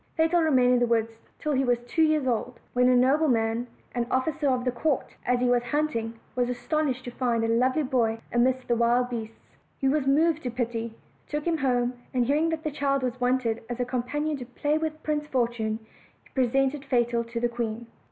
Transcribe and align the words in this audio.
Fatal 0.17 0.41
remained 0.41 0.73
in 0.73 0.79
the 0.79 0.87
woods 0.87 1.19
till 1.37 1.51
he 1.51 1.63
was 1.63 1.77
two 1.83 2.01
years 2.01 2.25
old; 2.25 2.59
when 2.73 2.89
a 2.89 2.95
nobleman, 2.95 3.67
an 3.93 4.07
officer 4.09 4.49
of 4.49 4.65
the 4.65 4.71
court, 4.71 5.13
as 5.27 5.41
he 5.41 5.45
was 5.47 5.61
hunting, 5.61 6.15
was 6.35 6.49
astonished 6.49 7.05
to 7.05 7.11
find 7.11 7.43
a 7.43 7.47
lovely 7.47 7.83
boy 7.83 8.17
in 8.31 8.43
the 8.43 8.49
midst 8.49 8.71
of 8.71 8.79
wild 8.79 9.11
beasts. 9.11 9.37
He 9.77 9.87
was 9.87 10.07
moved 10.07 10.41
to 10.41 10.49
pity, 10.49 10.95
took 11.27 11.45
him 11.45 11.59
home, 11.59 11.93
and 12.15 12.25
hearing 12.25 12.49
that 12.49 12.65
a 12.65 12.71
child 12.71 13.03
was 13.03 13.21
wanted 13.21 13.61
as 13.69 13.79
a 13.79 13.85
companion 13.85 14.37
to 14.37 14.45
play 14.47 14.75
with 14.75 15.03
Prince 15.03 15.27
Fortune, 15.27 15.77
he 16.23 16.29
presented 16.33 16.83
Fatal 16.83 17.23
to 17.23 17.39
the 17.39 17.47
queen. 17.47 17.85